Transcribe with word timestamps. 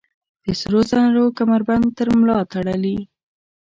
د 0.43 0.45
سروزرو 0.61 1.25
کمربند 1.37 1.85
تر 1.97 2.07
ملا 2.19 2.39
تړلي 2.51 2.97